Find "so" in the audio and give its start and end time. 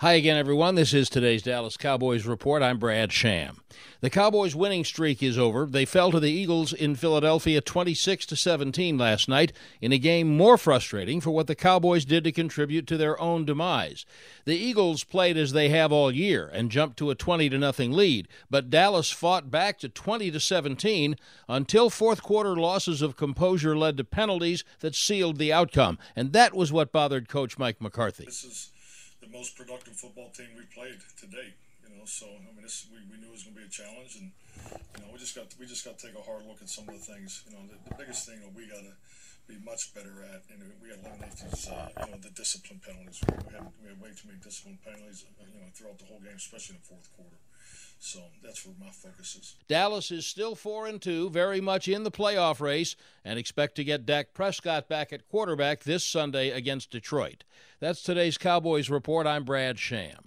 32.04-32.28, 48.10-48.18